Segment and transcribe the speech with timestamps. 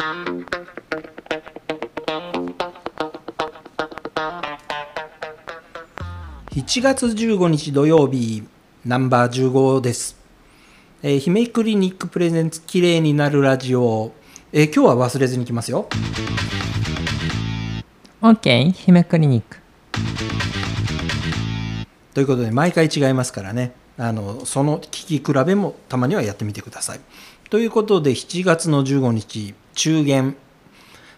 [0.00, 0.46] 7
[6.80, 8.42] 月15日土曜日
[8.86, 10.16] ナンバー15です、
[11.02, 14.12] えー、姫クリニックプレゼンツ綺麗になるラジオ、
[14.52, 15.86] えー今日は忘れずに来ますよ。
[18.22, 19.58] OK 姫クリニック。
[22.14, 23.74] ということで毎回違いますからね。
[24.00, 27.00] あのその聞き比べもたまにはやってみてください
[27.50, 30.36] ということで7月の15日中元。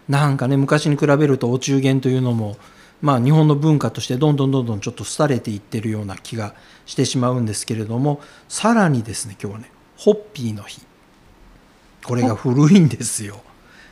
[0.09, 2.57] なんかね昔に比べるとお中元というのも
[3.01, 6.55] まあ日本の文化としてどんどんどんどんちょっと廃れていってるような気が
[6.87, 10.83] してしまうんですけれどもさらにですね今日はねホッピーの日。
[12.05, 13.41] これが古いんですよ。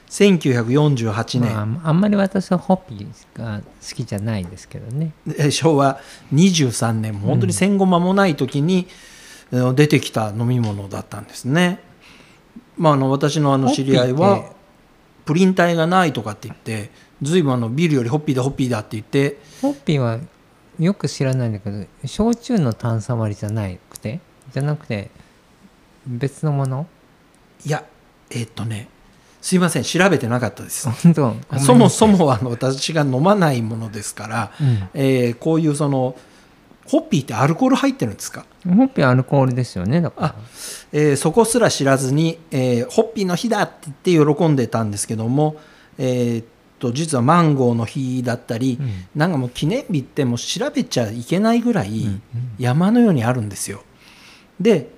[0.09, 5.12] 1948年、まあ、あんまり私はホッピーが好きじゃないですけどね。
[5.38, 6.01] え昭和
[6.34, 7.15] 23年。
[7.15, 8.88] 本当に戦後間もない時に、
[9.52, 11.90] えー出てきた飲み物だったんですね。
[12.80, 14.52] まあ、あの私のあの知り合いは
[15.27, 20.18] プリン体がないとかって言ってずいぶんあのビールよりホッピーだホッピーだって言ってホッピーは
[20.79, 24.21] よく知らないんだけど焼酎の炭酸割りじゃなくて？
[24.54, 25.10] じゃなくて
[26.07, 26.87] 別のもの？
[27.66, 27.85] いや
[28.30, 28.88] えーっとね
[29.43, 30.88] すいません調べてなかったです。
[31.59, 34.88] そもそもあの私が飲まないものですから、うん。
[34.95, 36.16] えーこういうその
[36.91, 38.45] ホッピーってアルコール入ってるんですか？
[38.65, 40.35] ホッピーはアルコールですよねだから。
[40.93, 45.57] えーそこすら知らずに、えーホッピーの日だって言って喜んでたんですけども、
[45.99, 46.45] えーっ
[46.80, 48.91] と実はマンゴーの日だったり、うん。
[49.15, 52.23] なんかもう記念日ってもう調べちゃいけないぐらいうん。
[52.59, 53.85] 山のようにあるんですよ。
[54.59, 54.88] で、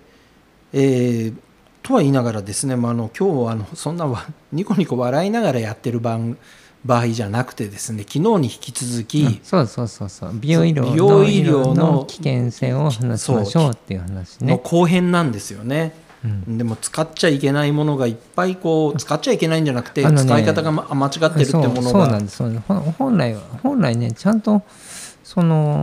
[0.72, 1.34] えー
[1.82, 6.38] とは言いながらですね、まあ、あの今日はあのそんなわニコニコ笑いながらやってる番
[6.84, 10.30] 場合じゃなくてですね昨日に引き続き、うんそうそうそうそう。
[10.34, 15.94] 美容医療美容医療のの危険性を話しましょうっていう話のね後編なんですよね。
[16.24, 16.58] うん。
[16.58, 22.96] でも使っちゃいけないものがいっぱいこう使っちゃいけないんじゃなくて、ね使い方が、ま、間違ってるってものそうそうながんですそうなんです。
[22.98, 24.62] 本来は本来ねちゃんと
[25.22, 25.80] その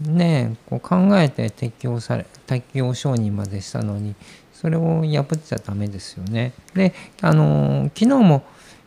[0.00, 4.14] ねこう考えて適用され適用承認までしたのに
[4.52, 6.52] それを破っちゃダメですよね。
[6.74, 8.44] であの昨日も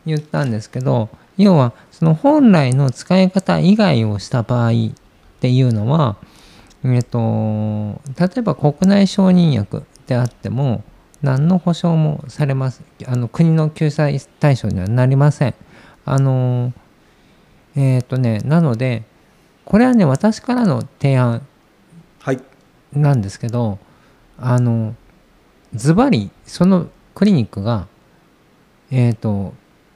[0.07, 4.73] 言ったんですけど要はその本来の使い方以外をした場合っ
[5.39, 6.17] ていうのは、
[6.83, 7.19] えっと、
[8.19, 10.83] 例えば国内承認薬であっても
[11.21, 15.55] 何の保証もされますあの国の救済対象にはなりません。
[16.05, 16.73] あの
[17.75, 19.03] えっ、とねなので
[19.65, 21.45] これはね私からの提案
[22.19, 22.41] はい
[22.93, 23.77] なんですけど
[24.37, 24.95] あの
[25.73, 27.87] ズバリそのクリニックが
[28.89, 29.53] えっ、と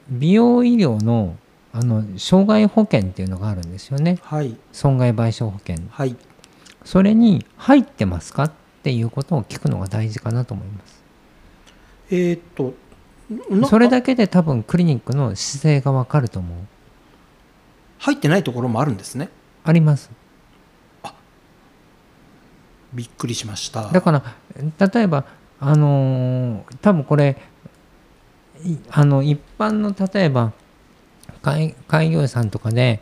[0.08, 1.36] 美容医療の
[1.74, 4.18] あの障害保険っていうのがあるんですよね。
[4.22, 4.56] はい。
[4.72, 5.76] 損害賠償保険。
[5.90, 6.16] はい。
[6.84, 8.52] それに入ってますかっ
[8.82, 11.02] ていうことを聞くのが大事かなと思います。
[12.10, 12.74] えーっと
[13.48, 16.58] なそれだけで多分クリニックの姿勢がわかると思う。
[17.98, 19.30] 入ってないところもあるんですね。
[19.64, 20.10] あります。
[22.92, 23.88] びっくりしました。
[23.90, 24.22] だから
[24.90, 25.24] 例えば
[25.58, 27.51] あのー多分これい
[28.90, 30.52] あの一般の例えば
[31.42, 33.00] 開開業医さんとかで、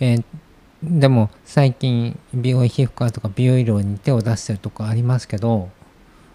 [0.00, 0.24] えー
[0.84, 5.70] でも最近美容皮膚科とか美容医療に手を出してるとかありますけど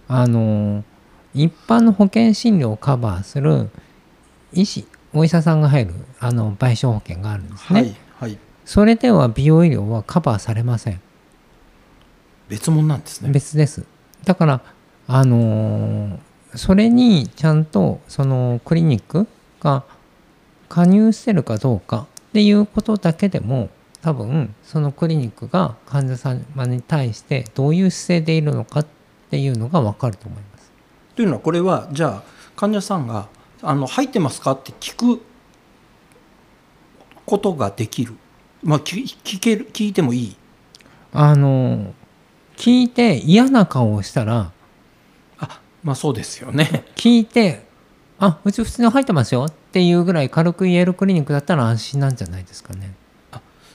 [0.08, 0.84] あのー
[1.34, 3.70] 一般の保険診療をカバーする
[4.54, 8.38] 医師お医者さんが入るあの賠償保険があるんですね、はいはい。
[8.64, 11.02] それでは美容医療はカバーされません。
[12.48, 13.30] 別物なんですね。
[13.32, 13.86] 別です。
[14.24, 14.62] だから
[15.08, 16.20] あのー
[16.58, 19.28] それにちゃんとそのクリニック
[19.62, 19.84] が
[20.70, 23.70] 加入してるかどうかっていうことだけでも
[24.02, 28.88] 多分そのクリニックが患者様に対してどういう姿勢でいるのかっ
[29.30, 30.72] ていうのが分かると思います。
[31.16, 32.24] というのはこれはじゃあ
[32.56, 33.28] 患者さんが
[33.64, 35.22] 「あの入ってますか?」って聞く
[37.26, 38.16] ことができる
[38.64, 40.36] まあ聞聞ける聞いてもいい？
[41.14, 41.92] あのー
[42.58, 44.52] 聞いて嫌な顔をしたらあ
[45.88, 46.84] まあそうですよね。
[46.98, 47.66] 聞いて
[48.20, 52.94] 「あうち普通に入ってますよ」っていうぐらい軽く言えるクリニックだったら安心なんじゃないですかね。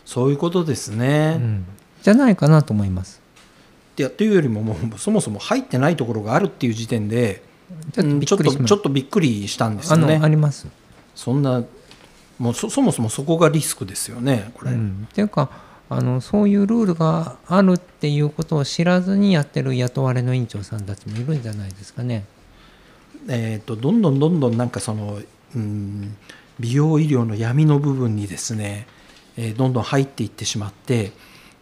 [0.05, 1.65] そういうことですね、うん、
[2.03, 3.23] じゃないかなと思います。
[3.97, 7.43] いやというよりももうそもそも入ってないところがあるっていう時点で
[7.95, 10.21] ちょっとうんちょっびっくりしまとびっくりしたんですよね。
[10.23, 10.67] あります。
[11.15, 11.65] そんな
[12.39, 15.49] もうそそもそもそこがリスクですよねこれ、うん、っていうか
[15.93, 22.25] あのそういうルールがあるっていうことを知らずにやってる雇われの院長さんたちもいるんじゃないですかね。
[23.29, 25.21] えー、とどんどんどんどんなんかその、
[25.55, 26.17] うん、
[26.59, 28.87] 美容医療の闇の部分にですね、
[29.37, 31.13] えーどんどん入っていってしまって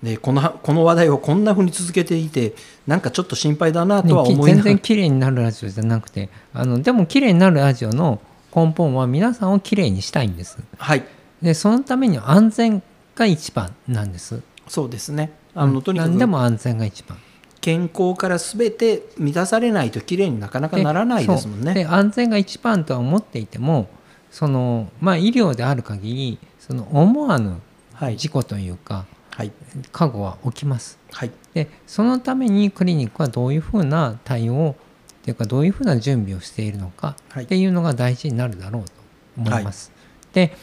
[0.02, 2.54] でこのこの話題をこんなふうに続けていて
[2.86, 4.54] なんかちょっと心配だなとは思いながら。
[4.54, 8.20] 全然綺麗になるラジオじゃなくてあのでも綺麗になるラジオの
[8.54, 10.58] 根本は皆さんをきれいにしたいんです。
[10.78, 11.04] はい。
[11.42, 12.82] でそのためには安全
[13.20, 14.42] が一番なんです。
[14.66, 15.32] そうですね。
[15.54, 15.82] あの、うん。
[15.82, 17.18] とにかく何でも安全が一番。
[17.60, 21.74] 健康から全て満たされないときれいになかなかならないですもんそう。
[21.74, 23.90] でね安全が一番とは思っていても
[24.30, 27.60] そのまあ医療である限りその思わぬ
[27.92, 28.16] はい。
[28.16, 29.52] 事故というか、はい。
[29.92, 30.98] 過誤は起きます。
[31.12, 31.30] はい。
[31.52, 34.74] でそのためにクリニックはどういうふうな対応
[35.20, 37.44] っていうかどういうふうな準備をしているのかはい。
[37.44, 38.92] っていうのが大事になるだろうと
[39.36, 39.92] 思います。
[40.32, 40.56] で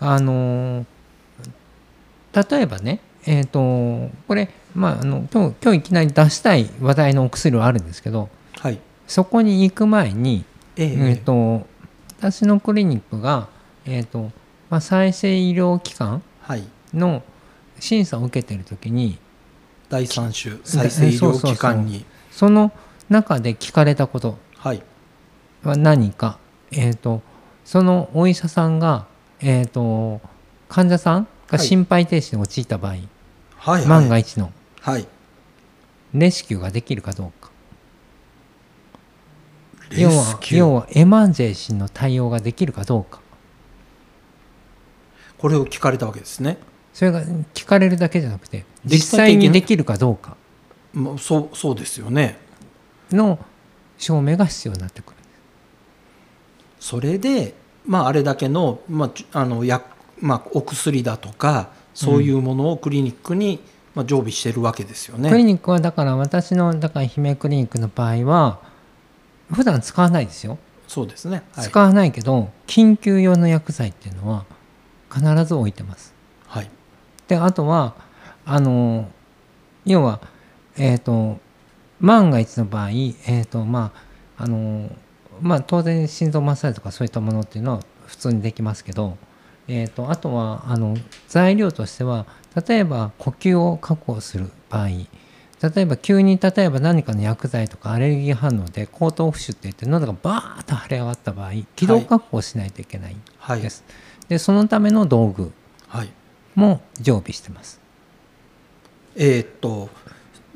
[0.00, 0.84] あの
[2.36, 3.58] 例えばねえっ、と
[4.28, 8.28] これまああの今日今日いきなり出したい話題のお薬はあるんですけど
[8.58, 8.78] はい。
[9.06, 10.44] そこに行く前に、
[10.76, 11.66] えええー、と
[12.18, 13.48] 私のクリニックが、
[13.84, 14.32] えーと
[14.68, 16.64] まあ、再生医療機関はい。
[16.94, 17.22] の
[17.78, 19.18] 審査を受けてる時に
[19.88, 22.04] 第三種再生医療機関に。
[22.30, 22.70] その
[23.08, 24.82] 中で聞かれたことはい。
[25.62, 26.38] は何か、
[26.70, 27.22] えー、と
[27.64, 29.06] そのお医者さんが、
[29.40, 30.20] えー、と
[30.68, 31.66] 患者さんがはい。
[31.66, 33.08] 心肺停止に陥った場合、はい
[33.56, 33.86] はい。
[33.86, 35.06] 万が一のはい。
[36.14, 37.50] レスキューができるかどうか。
[39.90, 43.20] レ要は要はエマンジェンシーの対応ができるかどうか。
[45.38, 46.58] これを聞かれたわけですね。
[46.92, 47.22] それが
[47.52, 50.36] 聞かれるだけじゃなくて実実際際にできるかどうか。
[50.94, 52.38] もうそうそうですよね。
[53.10, 53.38] の
[53.98, 55.16] 証明が必要になってくる。
[56.80, 57.54] それで
[57.84, 59.84] まああれだけの,、まあち、あの薬
[60.20, 63.60] まあ、お薬だとかそういうものをクリニックに、
[63.94, 65.30] まあ、常備してるわけですよね。
[65.30, 68.60] クリニックはだから私のだから姫クリニックの場合は
[69.52, 70.58] 普段使わないですよ
[70.88, 71.42] そうですね。
[71.52, 71.64] はい。
[71.66, 74.44] 使わないけど緊急用の薬剤っていうのは
[75.12, 76.14] 必ず置いてます
[76.46, 76.70] はい。
[77.28, 77.94] であとは
[78.44, 79.08] あの
[79.84, 80.20] 要は
[80.76, 81.38] えっ、と
[82.00, 83.92] 万が一の場合えっ、とま
[84.36, 84.90] ああの
[85.40, 89.16] まあ当然心臓マッサージとかそういったものっていうのは普通にできますけど、
[89.68, 90.96] えー、とあとはあの
[91.28, 92.26] 材料としては
[92.68, 103.84] 例えば呼吸を確保する場合例えば急に例えば何かの薬剤とかアレルギー反応で口頭浮腫って言って喉がバーッと腫れ上がった場合気道確保しないといけないはいです。
[104.28, 105.52] でそのための道具
[105.88, 106.10] はい。
[106.54, 107.80] も常備してます。
[109.14, 109.88] えーっと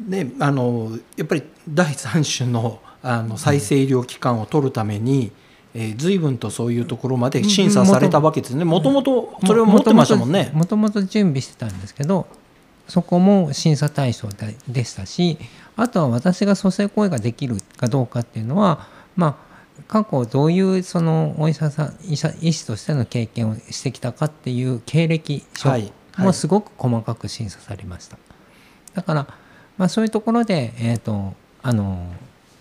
[0.06, 5.32] ねあのやっぱり第三種のあの再生医療機関を取るために、
[5.75, 8.64] えー、随分とそういうところまで審査されたわけですね。
[8.64, 10.50] もともとそれを持ってましたもんね。
[10.52, 12.26] もともと準備してたんですけど
[12.88, 15.38] そこも審査対象ででしたし
[15.76, 28.19] あとは私が蘇生行為ができるかどうかっていうのはまあ過去どういうそのお医者さん医者医師としての経験をしてきたかっていう経歴書はいはいもすごく細かく審査されました。
[28.94, 29.26] だから、
[29.78, 32.12] まあ、そういうところで、えー、とあの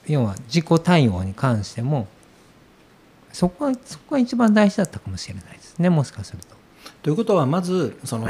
[0.08, 2.08] 要は自己対応に関しても
[3.32, 6.56] そこはそこが一番大事だったかもしれないですねもしかすると。
[7.04, 8.28] ということはまずその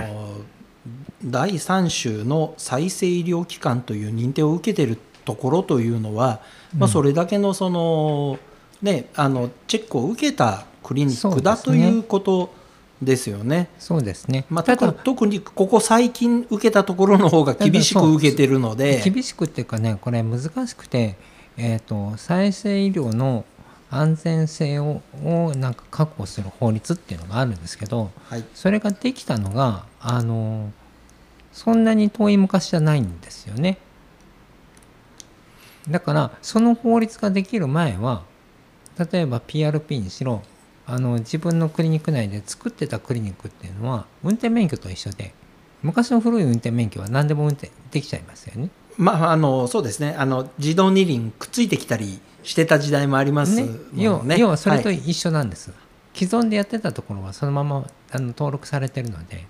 [1.23, 6.41] 第三種の再生医療機関という認定を受けているところというのは、
[6.77, 8.39] まあ、それだけのその、
[8.81, 12.53] ね、あのチェックを受けたクリニックだねということ
[13.01, 13.69] ですよね。
[13.79, 14.45] そうですね。
[14.49, 21.15] まあ、ただ特特にここ最近受けたところの方が厳しく受けてるので厳しくっていうかねこれ難しくて、
[21.57, 23.45] えー、と再生医療の
[23.91, 30.71] 安全性ををなんか確保する法律っていうのがあるんですけどはいそれができたのがあの
[31.51, 33.79] そんなに遠い昔じゃないんですよね。
[35.89, 38.23] だからその法律ができる前は
[39.11, 40.43] 例えば PRP にしろ
[40.85, 45.33] あの自分のクリニック内で作ってたクリニックっていうのは運転免許と一緒で
[45.81, 48.69] 昔の古い運転免許は何でも運転できちゃいますよね。
[48.97, 53.67] まああのそうですねあの自動二輪くっついてきたりしてた時代もありますも
[54.23, 54.37] ねね。
[54.37, 55.71] 要はそれとはい一緒なんです、
[56.13, 59.45] 既存でやってたところはそのままあの登録されてるので。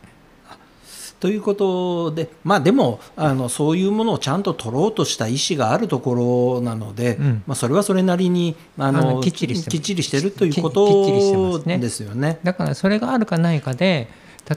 [1.19, 6.15] ということでまあでもあのそういうものをちゃんと取ろうとした意思があるとこ
[6.55, 7.43] ろなので、うん。
[7.45, 9.77] まあ、それはそれなりにあのきっちりしてます。
[9.77, 12.39] きっちりしてるということですよね。
[12.41, 14.07] だからそれがあるかないかで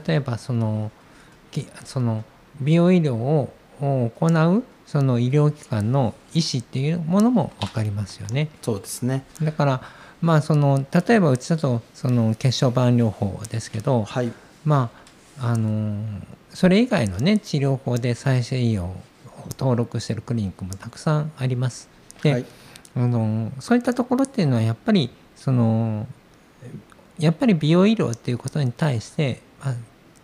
[0.07, 0.89] 例えばその
[1.51, 2.23] きその
[2.61, 4.63] 美容医療をを行う
[4.93, 8.49] その医療機関の医師っていうものも分かりますよね。
[8.61, 9.25] そうですね。
[9.41, 9.81] だから
[10.21, 14.31] まあその例えばうちだとその血小板療法ですけどはい。
[14.63, 14.91] ま
[15.39, 16.05] ああの
[16.51, 18.95] それ以外のね治療法で再生医療を
[19.57, 21.89] 登録してるクリニックもたくさんあります。
[22.21, 22.45] で、はい。
[22.95, 26.05] あのそういったところっていうのはやっぱりその
[27.17, 29.73] やっぱり美容医療っていうことに対してあ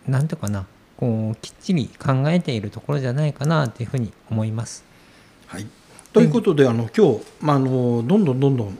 [0.06, 0.68] なんていうかな
[1.00, 4.84] こうきっちり考えているところじゃないかなっていうふうに思います。
[5.46, 5.66] はい、
[6.12, 8.78] ということで、あの今日、まあ、あのどんどんどんどん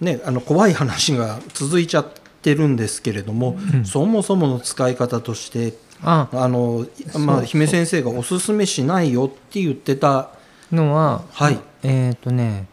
[0.00, 2.06] ね、あの怖い話が続いちゃっ
[2.42, 3.84] てるんですけれども、うん。
[3.84, 6.28] そもそもの使い方としてあ。
[6.32, 6.86] あの、
[7.18, 10.30] まあ、姫先生がおすすめしないよって言ってた。
[10.72, 11.58] のは、はい。
[11.82, 12.66] えっ、とね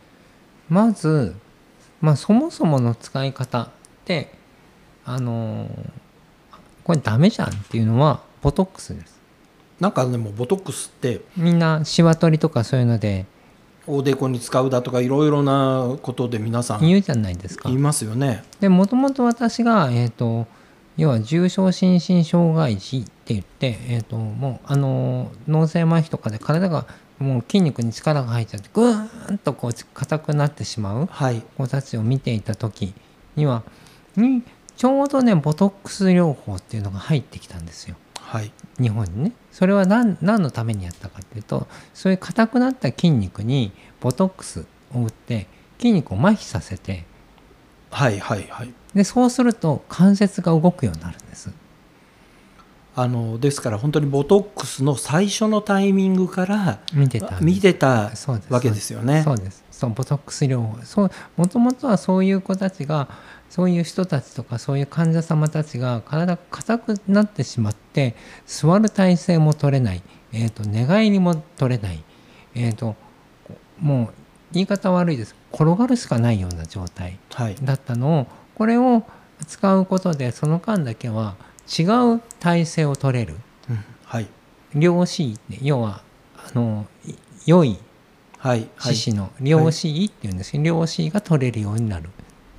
[0.69, 1.35] まず、
[1.99, 3.69] まあ、そもそもの使い方っ
[4.05, 4.33] て
[5.05, 5.69] あのー
[6.87, 9.17] これダメじゃんっていうのはボトックスです。
[9.79, 13.25] なんかでもボトックスってみんなしわ取りとかそういうので
[13.85, 17.69] おでこに使うだとかいろいろなことで皆さん言うじゃないですか。
[17.69, 18.43] 言いますよね。
[18.59, 20.47] でもともと私が、えー、と
[20.97, 26.85] 要は重症心身障害児って言って、えー、ともうあの脳性麻痺とかで体が
[27.19, 31.41] もう筋肉に力が入っちゃってグーンとこう硬くなってしまうはい。
[31.57, 32.93] 子たちを見ていた時
[33.35, 33.63] には
[34.15, 34.43] に
[34.75, 37.95] ちょうどねボトックス療法っていうのが入ってきたんですよ
[38.27, 38.51] はい。
[38.79, 39.31] 日本にね。
[39.51, 45.47] それは何何のためにやったかっていうとそういう硬くなった筋肉にボトックスを打って
[45.79, 47.05] 筋肉を麻痺させて
[47.89, 48.73] はいはいはい。
[48.93, 51.51] でそうすると関節が動くようになるんです。
[52.95, 58.11] あのですから本当にボトックスの最初のタイミングから見てた見てた
[58.49, 59.21] わけですよね。
[59.23, 59.63] そうです。
[59.71, 60.77] そうボトックス療法。
[60.83, 63.07] そうもともとはそういう子たちが
[63.49, 70.01] そういう人たちとかそういう患者様たちが体が硬くなってしまって座る体勢も取れない、
[70.33, 72.03] えー、と寝返りも取れない、
[72.55, 72.95] えー、と
[73.79, 74.13] もう
[74.53, 75.35] 言い方悪いです。
[75.53, 77.55] 転がるしかないような状態はい。
[77.61, 79.03] だったのをこれを
[79.45, 81.35] 使うことでその間だけは
[81.67, 81.83] 違
[82.15, 83.35] う体勢を取れる。
[83.69, 84.27] うんはい。
[84.73, 86.01] 良子位要は
[86.37, 87.13] あのい
[87.45, 87.77] 良い
[88.37, 88.95] はいはい。
[88.95, 90.51] 獅子の量子位っていうんです。
[90.53, 92.09] けど量子位が取れるようになる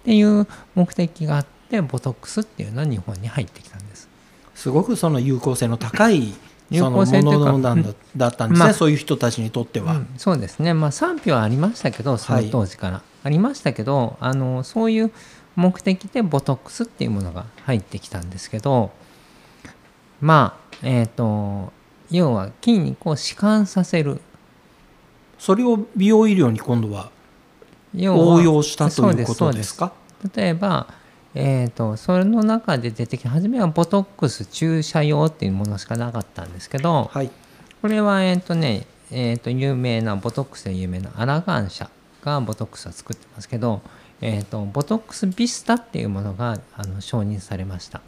[0.09, 4.09] っていう目的があってボトックスっていうのは日本に入ってきたんです。
[4.55, 6.33] すごくその有効性の高い
[6.71, 7.77] 有効性というかだ
[8.17, 9.93] だったんですね、まあそういう人たちにとっては。
[9.93, 10.73] うんそうですね。
[10.73, 15.13] まあ賛否はありましたけどその当時から、ありましたけどあのそういう
[15.57, 18.91] 目的でボトックスっていうものが入ってきたんですけど
[20.23, 21.71] まあえっ、と
[22.11, 24.23] 要は筋肉を弛緩させる。
[25.39, 27.11] それを美容医療に今度は
[27.95, 29.93] 応用したということですか？
[30.35, 30.87] 例えば、
[31.35, 37.31] えー、とその中で出てきた初めはボトックス注射用っていうものしかなかったんですけどはい。
[37.81, 41.89] これはえっ、とね、えー、と有名なボトックスで有名なアラガン社
[42.23, 43.83] がボトックスを作ってますけど、
[44.21, 48.01] えー、とボトックスビスタっていうものがあの承認されました、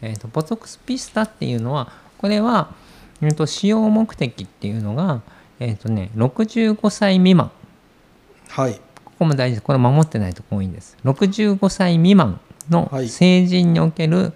[0.00, 2.74] えー、とボトックスビスタっていうのはこれは、
[3.20, 5.22] えー、と使用目的っていうのが、
[5.60, 7.52] えーとね、65歳未満
[8.48, 8.80] はい
[9.22, 10.96] ここも大事ですこれ守ってないと多いんです。
[11.04, 13.08] 65歳未満のはい。
[13.08, 14.32] 成人における、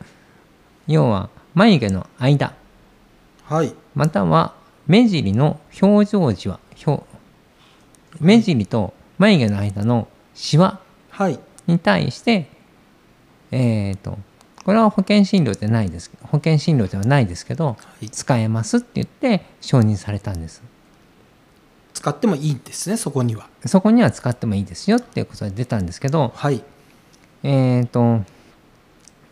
[0.86, 2.54] 要は眉毛の間。
[3.42, 3.74] はい。
[3.96, 4.54] または
[4.86, 7.02] 目尻の表情時は表
[8.20, 10.78] 目尻と眉毛の間のシワ
[11.10, 11.40] はい。
[11.66, 12.48] に対して
[13.50, 14.16] えっ、と
[14.62, 18.08] これは保険診療でないです保険診療ではないですけどはい。
[18.08, 20.62] 使えますって言って承認されたんです
[22.06, 23.48] 使ってもいいんですねそこには。
[23.64, 26.62] そこには使ってもいいですよっていうことで出たんですけどはい。
[27.42, 28.20] えっ、と、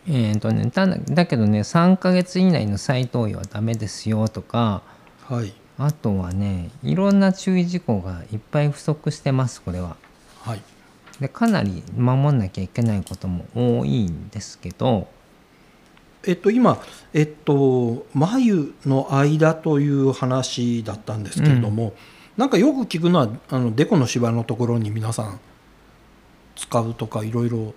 [0.09, 4.83] えっ、とね、ただだけどね、3ヶ月以内の再投与はダメですよとか、
[5.23, 5.53] はい。
[5.77, 9.95] あとはね、いろんな注意事項がいっぱい不足してます、これは。
[10.41, 10.61] はい。
[11.21, 15.07] で、かなり守んなきゃいけないことも多いんですけど、
[16.27, 16.81] えっと今
[17.13, 21.93] えっと眉の間という話だったんですけれども、
[22.37, 25.39] なんかよく聞くのはあのデコの芝のところに皆さん
[26.55, 27.73] 使うとかいろいろ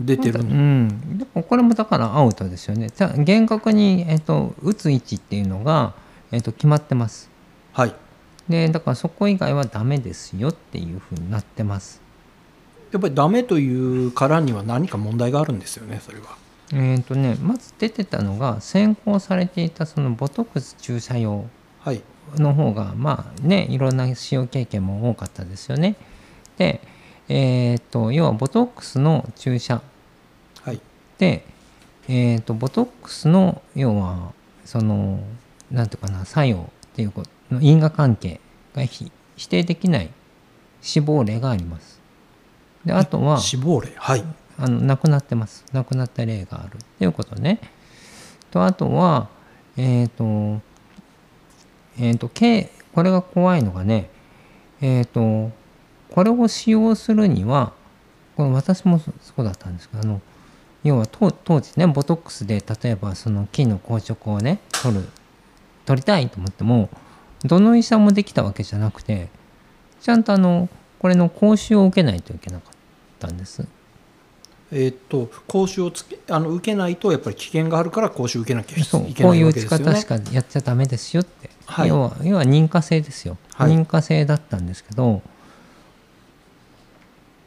[0.00, 2.88] 出てるうの、ん、でもこれもだからアウトですよね。
[2.94, 5.94] じゃあ厳格に、えっと打つ位置っていうのが、
[6.30, 7.30] えっと決まってます。
[7.72, 7.94] はい
[8.48, 12.02] で、だからそこ以外はダメですよっていうふうになってます。
[12.92, 16.36] やっぱりダメというからには何か問題があるんですよねそれは
[16.74, 21.44] えーとね、まず出てたのが先行されていたそのボトックス注射用
[21.80, 22.02] はい
[22.36, 25.96] の方がまあねいろんな使用経験も多かったですよね。
[26.56, 26.80] で、
[27.28, 29.82] えー、と要はボトックスの注射。
[30.62, 30.80] はい。
[31.18, 31.44] で、
[32.08, 34.32] えー、とボトックスの要は
[34.64, 35.20] その
[35.70, 38.40] なんていうかな作用っていうことの因果関係
[38.74, 40.10] がひ否定できない
[40.80, 42.00] 死亡例があります。
[42.84, 43.92] であとは死亡例？
[43.96, 44.24] はい。
[44.58, 45.64] あの亡くなってます。
[45.72, 46.76] 亡くなった例がある。
[46.76, 47.60] っていうことね。
[48.50, 49.28] とあとは
[49.76, 50.60] えっ、と
[51.98, 54.10] えっ、とけこれが怖いのがね
[54.80, 55.50] えっ、と
[56.10, 57.72] これを使用するには
[58.36, 60.20] これ私もそうだったんですけどあの
[60.84, 65.08] 要は当当時ねボトックスで例えばその筋の硬直をね取る
[65.86, 66.88] 取りたいと思っても
[67.44, 69.28] どの医者もできたわけじゃなくて
[70.00, 70.68] ちゃんとあの
[70.98, 72.72] これの講習を受けないといけなかっ
[73.18, 73.66] たんです。
[74.70, 78.82] えーっと講習をつけあの受けないとやっぱり危険があるから講習受けなきゃい
[79.14, 79.84] けこういう打ちないわけですよね。
[79.84, 81.88] 方しかやっちゃダメですよって、はい。
[81.88, 83.72] 要は要は認可制ですよ、はい。
[83.72, 85.22] 認可制だったんですけど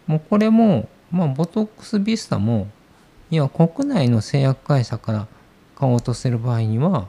[0.07, 2.67] もうこれも、まあ、ボトックスビスタも
[3.31, 5.27] 要は国内の製薬会社から
[5.75, 7.07] 買おうとする場合には、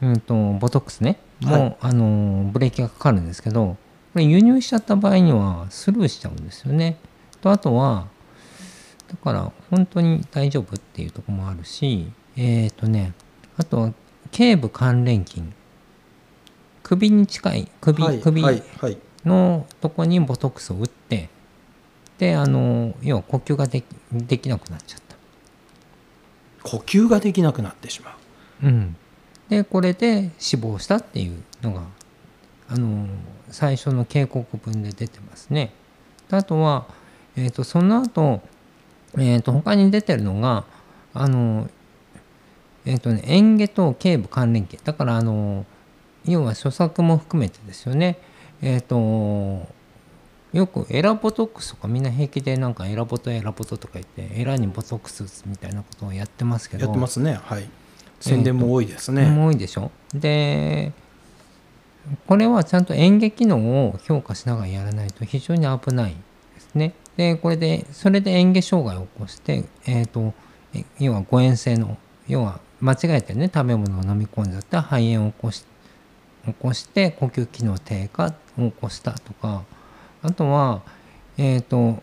[0.00, 1.76] うん、とボトックスねもう、はい。
[1.80, 3.76] あのブレーキがかかるんですけど
[4.12, 6.96] これ輸入しちゃった場合にはスルーしちゃうんですよね。
[7.40, 8.08] とあとは
[9.08, 13.12] だから本当に大丈夫っていうところもあるしえっ、とね
[13.56, 13.92] あとは
[14.30, 15.42] 頸部関連筋
[16.90, 18.42] 首に近い首,、はい首
[19.24, 21.28] のとこにボトックスを打って
[22.18, 25.16] であの要は呼吸ができできなくなっちゃった。
[26.68, 28.16] 呼吸ができなくなってしま
[28.64, 28.66] う。
[28.66, 28.96] うん、
[29.48, 31.82] でこれで死亡したっていうのが
[32.68, 33.06] あの
[33.50, 35.72] 最初の警告文で出てますね。
[36.28, 36.86] であとは、
[37.36, 38.42] えー、とその後、
[39.16, 40.64] えー、と他に出てるのが
[41.14, 41.70] あの
[42.84, 45.64] えっ、とね嚥下と頸部関連系だからあの
[46.24, 48.18] 要は著作も含めてですよね。
[48.62, 49.66] えっ、と
[50.52, 57.38] よくエラボトックスとかみんな平気でなんかエラボトエラボトとか言ってエラにボトックスみたいなことをやってますけどやってますね。
[57.42, 57.68] はい。
[58.20, 59.30] 宣伝も多いですね。
[59.30, 60.92] も多いでしょで
[62.26, 66.12] これはちゃんと演劇機能を評価しながらやらないと非常に危ない
[66.54, 66.94] ですね。
[67.16, 70.34] でこれでそれで嚥下障害を起こして、えー、と
[70.74, 71.96] え要は誤嚥性の
[72.28, 75.64] 要は間違えてね食べ物を飲み込んじゃって肺炎を起こし
[76.46, 79.62] 起こして呼吸機能低下を起こしたとか。
[80.22, 80.82] あとは
[81.38, 82.02] えっ、と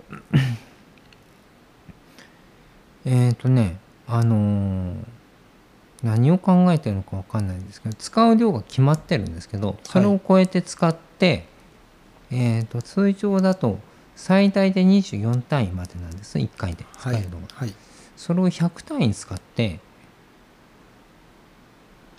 [3.06, 3.78] えっ、とね
[4.08, 4.96] あのー
[6.04, 11.46] 何を考えてるのか分かんないんですけど使う量が決まってるんですけどそれを超えて使って、
[12.32, 13.80] えー、と通常だと
[14.16, 17.74] 最大で24単位までなんです1回で使はいえるのが、はい
[18.16, 19.80] それを100単位使って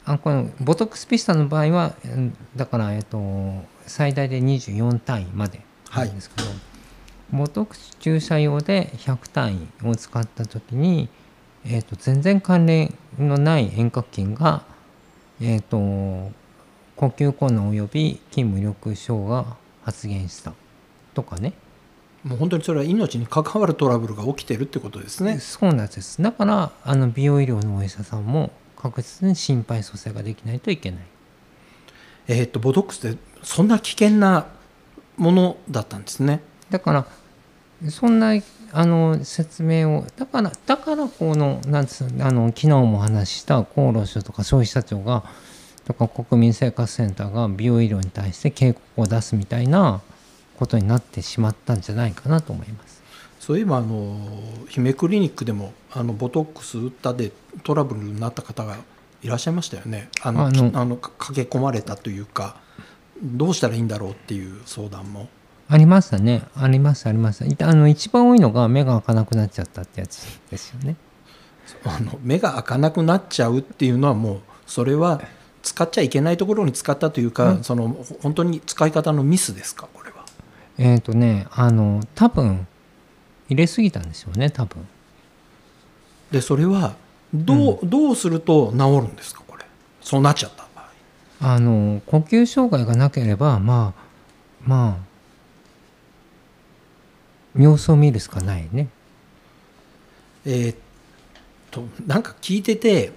[0.09, 3.21] あこのボトックスピスタの場合はうんだから、えっと
[3.87, 5.61] 最大で24単位まで
[5.95, 6.49] なんですけど、
[7.31, 11.09] ボトックス注射用で100単位を使った時に、
[11.67, 14.63] えっと全然関連のない遠隔筋が、
[15.43, 16.33] えっと呼
[16.97, 20.55] 吸困難及び筋無力症が発現した。
[21.15, 21.53] とかね。
[22.25, 25.39] もう本当にそれは命に関わるトラブルが起きてるってことですね。
[25.39, 26.21] そうなんです。
[26.23, 31.01] だからあの美容医療のお医者さんも確実に心肺蘇生ができないといけない
[32.29, 34.47] えーっとボトックスってそんな危険な
[35.17, 36.41] ものだったんですね。
[36.71, 37.07] だから
[37.91, 38.33] そんな
[38.73, 45.25] あの説明をだからだからこのなんつうあの昨日もお話しした厚労省とか消費者庁が
[45.85, 50.03] とか国民生活センターが美容医療に対して警告を出すみたいな
[50.59, 52.98] ことになってしまったんじゃないかなと思います。
[53.49, 54.15] そういえばあの
[54.69, 57.33] 姫クリニックでもあのボトックス打ったで
[57.65, 58.77] トラブルになった方が
[59.23, 60.11] いらっしゃいましたよね。
[60.21, 60.51] あのあ
[60.85, 62.57] のか駆け込まれたというか
[63.23, 65.31] どうしたらいいんだろうっていう相談も。
[65.71, 70.97] ありましたねありましたありましたあの一番多いのが目が開かなくなっちゃったってやつですよね。
[71.87, 75.23] あの目が開かなくなっちゃうっていうのはもうそれは
[75.63, 79.89] 使っちゃいけないところに使ったというか、うんそのほ本当に使い方のミスですか？
[79.95, 80.27] これは。
[80.77, 82.68] えっ、とねあの多分
[83.49, 84.87] 入れすぎたんですよね多分。
[86.31, 86.95] でそれは
[87.33, 89.65] どう,、どうすると治るんですかこれ？
[90.01, 90.89] そうなっちゃった場合。
[91.55, 94.01] あの呼吸障害がなければまあ
[94.65, 95.09] まあ
[97.61, 98.89] 様子を見るしかないね。
[100.45, 100.77] えーっ
[101.71, 103.13] となんか聞いてて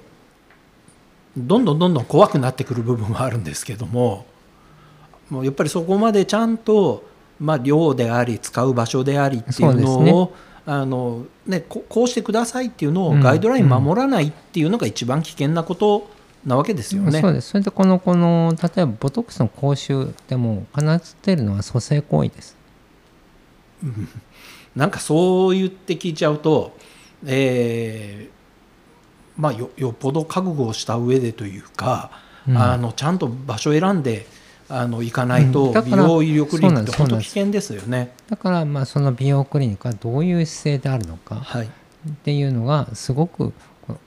[1.37, 4.25] どんどんどんどん怖くなってくる部分はあるんですけども
[5.29, 7.09] もうやっぱりそこまでちゃんと、
[7.41, 10.33] まあ、量であり使う場所でありっていうのそうですを
[10.67, 13.19] あの、ね、ここうしてくださいっていうのをうん。
[13.19, 16.07] ガイドライン守らないっていうのが一番危険なこと
[16.45, 17.19] なわけですよね。
[17.19, 17.49] そうです。
[17.49, 22.55] それでこのこの例えばボトックスの講習でも必ず出るのは蘇生行為です。
[24.75, 26.77] なんかそう言って聞いちゃうと、
[27.25, 32.11] えーまあ、よよっぽど覚悟をした上でというか、
[32.47, 32.57] うん。
[32.57, 34.27] あのちゃんと場所を選んで
[34.73, 38.13] あの行かないうんと、美だから容医療クリニックって本当危険ですよね。
[38.29, 43.53] だからまあその美容クリニックはどういう姿勢であるのかはいっていうのがすごく
[43.85, 43.97] こ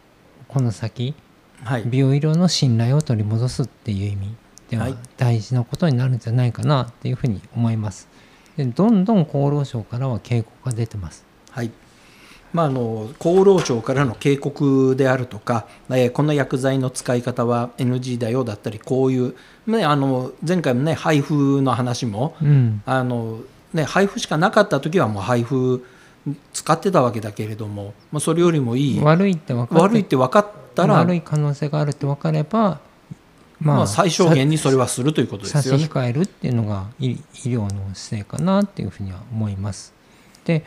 [0.49, 1.15] この先
[1.63, 4.35] はい美容医療の信頼を取り戻すっていう意味
[4.71, 8.09] でははい大事なことになるんじゃないかなっていうふうに思います。
[8.57, 11.25] でどんどん厚労省からは警告が出てます。
[11.51, 11.71] はい
[12.55, 19.35] まあ、あの厚労省からの警告であるとか、えーこの薬剤の使い方は NG だよだったりこういう、
[19.67, 23.41] ね、あの前回もね配布の話もうん、あの、
[23.73, 25.85] ね、配布しかなかった時はもう配布
[26.53, 32.81] 使ってたわけだけれども、まあ、それよりもいい悪いって分か悪いって分かったら悪い可能性があるって分かれば
[33.61, 35.85] まあ、最小限にそれはするということですよね。
[35.85, 39.95] 差し控えるっていうのが医医療の姿勢かなっていうふうには思います。
[40.45, 40.65] で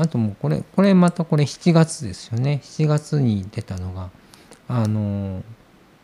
[0.00, 2.60] あともうこれこれまたこれ7月ですよね。
[2.62, 4.10] 7月に出たのが
[4.68, 5.42] あの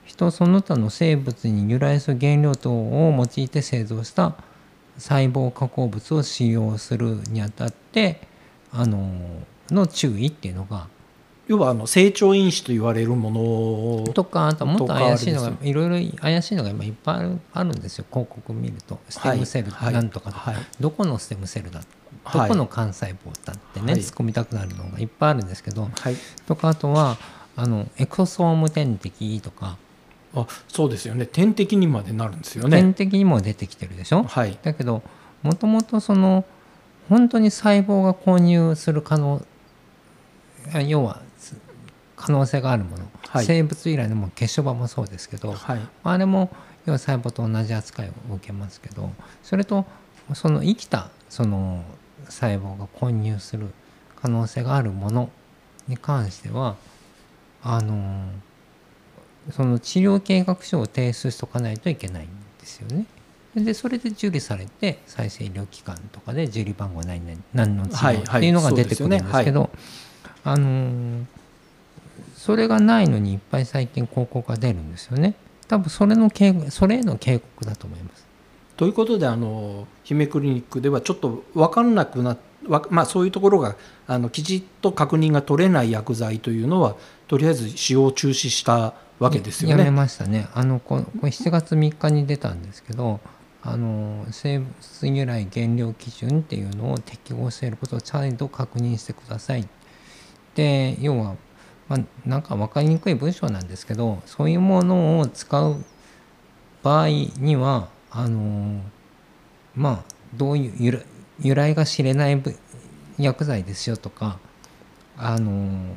[0.05, 4.35] 人その他の生物に由来する原料等を用いて製造した
[4.99, 8.21] 細胞加工物を使用するにあたって
[8.73, 9.11] あの
[9.71, 10.89] の注意っていうのが
[11.49, 18.05] 要はあの成長因子と言われるものとかあともっと怪しいのがいろいろ怪しいのが今いっぱいあるあるんですよ。
[18.11, 18.99] 広告見ると。
[19.09, 20.63] ステムセルはいなんとかとか、はい。
[20.81, 21.81] どこのステムセルだ
[22.33, 22.49] どはい。
[22.49, 24.01] この幹細胞だってね、はい。
[24.01, 27.17] 突っ込みたくなるのがいっぱいあるんですけどはい、とかあとは
[27.57, 29.79] あのエクソーム点滴とか、
[30.35, 31.27] あそうですよね。
[31.27, 32.95] 点滴にまでなるんですよ点ね。
[32.95, 34.25] 滴にも出てきてるでしょ？
[34.25, 34.59] はい。
[34.63, 35.03] だけど
[35.43, 36.45] もともとその
[37.09, 39.45] 本当に細胞が混入する可能
[40.75, 41.57] あ要はす
[42.17, 43.45] 可能性があるもの、はい。
[43.45, 45.81] 生物由来のも血小板もそうですけど、はい。
[46.03, 46.51] あれも
[46.85, 49.11] 要は細胞と同じ扱いを受けますけど
[49.43, 49.85] それと
[50.35, 51.85] その生きたその
[52.29, 53.69] 細胞が混入する
[54.21, 55.31] 可能性があるもの
[55.89, 56.77] に関しては
[57.63, 58.29] あの
[59.51, 62.29] その治療計画書を提出しとかないといけないん
[62.61, 63.07] ですよね。
[63.55, 69.71] でそれで受理されて再生医療機関とかで受理番号何々何の治療っていうのが出てくるんですけど
[70.45, 71.25] あの
[72.37, 75.35] それがないのにいっぱい最近広告が出るんですよね。
[75.69, 78.26] 多分それの警それへの警告だと思います。
[78.77, 82.37] ということであの姫クリニックではちょっと分からなくな
[82.69, 83.77] わまあ、そういうところが
[84.09, 86.97] あのきちっと確認が取れない薬剤というのは
[87.29, 89.91] とりあえず使用中止したわけですよねやめ。
[89.91, 90.49] ましたね。
[90.53, 93.21] あのここれ7月3日に出たんですけど、
[93.63, 99.69] あの生物由来原料基準っていうのを適合していることを再度確認してください。
[100.55, 101.37] で要は、
[101.89, 105.85] まあ、なんか分かりにくい文章なんですけどそういうものを使う
[106.83, 108.81] 場合にはあの
[109.75, 111.05] まあどういう
[111.39, 112.43] 由来が知れない
[113.19, 114.39] 薬剤ですよとか
[115.19, 115.95] あの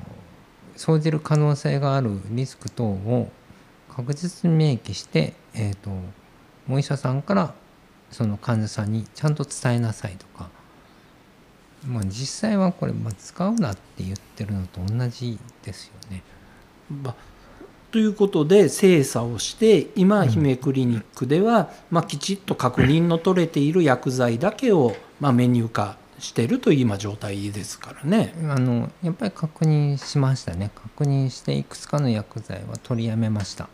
[0.76, 3.32] 生じる可能性があるリスク等を
[3.90, 5.92] 確実に明記して、えー、と
[6.70, 7.54] お医者さんから
[8.12, 10.50] その患者さんにちゃんと伝えなさいとか、
[11.88, 16.24] まあ、実際はこれ、まあ、使うなって言ってるのと同じですよね。
[16.90, 17.29] まあ
[17.92, 28.34] ということで精査をして今姫クリニックでは、まあ、きちっと確認の取れている薬剤だけを、まあ、メニュー化しているという今状態ですからね。
[28.44, 33.70] あのやっぱり確認しましたね確認していくつかの薬剤は取りやめました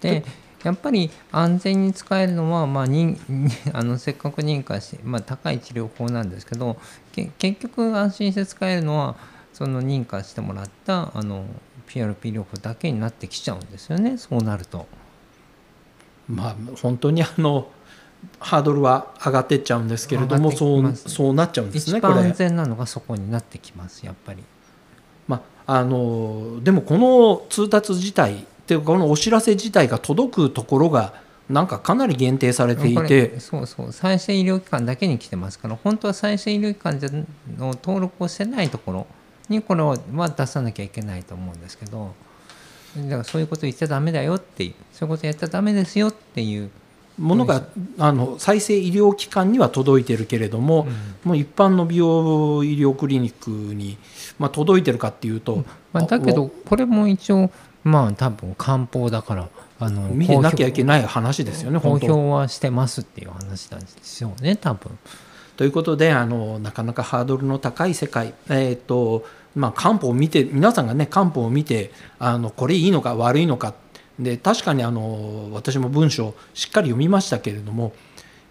[0.00, 0.24] で
[0.64, 3.18] やっぱり安全に使えるのは、まあ、認
[3.72, 6.76] あのせっかく認可して、まあ、高い治療法なんですけど
[7.12, 9.16] け結局安心して使えるのは
[9.52, 11.44] その認可してもらったあの
[11.88, 14.86] PRP 療法だけになってきちゃうんですよねそうなると。
[16.28, 17.68] まあ本当にあの
[18.38, 22.14] ハードルは上がってっちゃうんですけれども上がってきそうそうなっちゃうんです一ねこれ。
[22.14, 24.42] 番安全なのがそこになってきますやっぱり。
[25.26, 31.14] まあ、あのでもこの通達自体っていうかこのお知らせ自体が届くところが
[31.48, 36.98] なんかかなり限定されていてそうそう再生医療機関だけに来てますから本当は再生医療機関
[37.58, 39.06] の登録をしてないところ
[39.52, 39.96] にこれは
[40.28, 42.14] 出さなきゃいけないと思うんですけど
[42.96, 46.70] だからそういうこと言っちゃダメだよっていうそういうことやっちゃダメですよっていう、
[47.18, 47.62] ものが
[47.98, 50.86] あの再生医療機関には届いてるけれども、
[51.24, 53.98] もう一般の美容医療クリニックに、
[54.38, 57.50] まあ、届いてるかっていうと、まあ、だけどこれも一応
[57.84, 61.92] まあ多分漢方だからあの見てなきゃいけない話ですよね公。
[61.92, 64.98] 表はしてますっていう話なんですよね多分。
[65.56, 73.74] ということであのなかなかハードルの高い世界、えーとまあ、漢方を見て皆さんがね漢方を見てあのこれいいのか悪いのか
[74.18, 77.92] で確かにあの私も文章しっかり読みましたけれども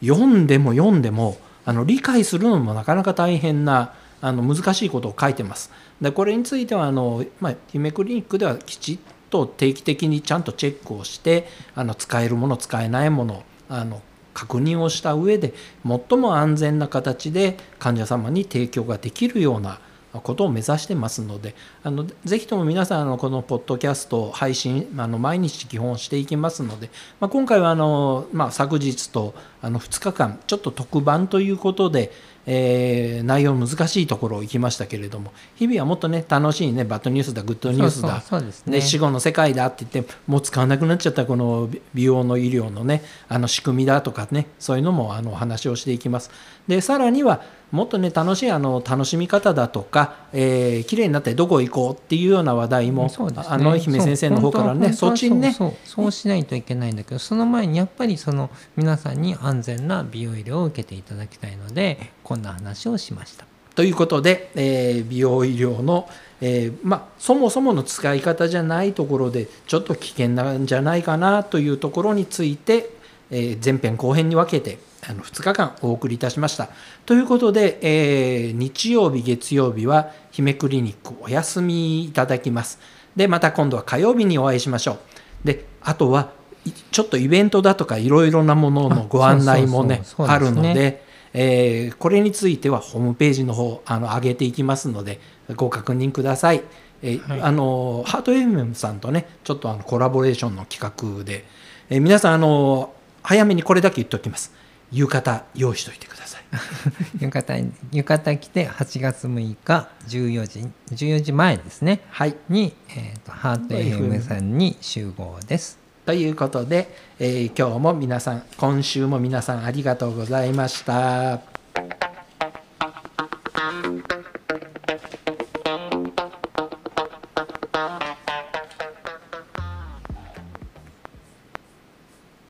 [0.01, 5.71] 読んでも読んでもあの理解するのもなかなか大変なあの難しいことを書いてます。
[5.99, 14.01] でこれについてはあの、まあ、夢クリニックではきちっと定期的にちゃんとチェックをしてあの使えるもの使えないものあの
[14.33, 15.53] 確認をした上で
[15.85, 19.79] 最も安全な形で患者様に提供ができるような
[20.19, 32.11] ことを目指してますのであのぜひとも皆さんのこのポッドキャスト配信あの毎日基本していきますので、まあ、今回はあの、まあ、昨日とあの2日間ちょっと特番ということで、
[32.45, 38.21] えー内容難しいところを行きましたけれども日々はもっとね楽しいねバッドニュースだグッドニュースだ
[38.67, 38.77] ね。
[38.77, 46.31] ね、死後の世界だって言ってもう使わなくなっちゃったこの美容の医療のねあの仕組みだとかねそういうのもあのお話をしていきます。
[46.67, 53.41] でさらにはもっとね楽しいあの楽しみ方だとか、えー、綺麗になってどこ行こうっていうような話題も、そうね。
[53.47, 55.73] あの姫先生の方からねそっちにねそ
[56.05, 63.45] うしないといけないんだけどその前にやっぱりその皆さんに安全な美容医療を受けていただきたいのでこんな話をしました。
[63.75, 66.09] ということで、えー美容医療の、
[66.41, 72.89] えーまあ、そもそもの使い方じゃないところでちょっと危険なんじゃないかなというところについて、
[73.31, 74.79] えー前編後編に分けて
[75.09, 76.69] あの2日間お送りいたしました。
[77.05, 82.79] ということで、えー日曜日月曜日は姫クリニックお休みいただきます。
[83.15, 84.97] でまた今度は火曜日にお会いしましょう。
[85.45, 86.31] であとは
[86.65, 91.09] いちょっとイベントだとかいろいろなもののご案内もねあるので。
[91.33, 95.19] えーこれについてはホームページの方あの上げていきますので
[95.55, 96.63] ご確認ください。
[97.01, 101.45] えーはいあのハート FM さんとねちょっとあのコラボレーションの企画で、
[101.89, 104.53] えー皆さんあの早めにこれだけ言っておきます。
[104.91, 106.41] 浴衣用意しておいてください。
[107.23, 112.35] 浴衣浴衣着て8月6日14時14時前ですねはい。
[112.49, 115.80] に、えー、とハート FM さんに集合です。
[116.05, 121.41] ということで、えー今日も皆さん今週も皆さんありがとうございました。「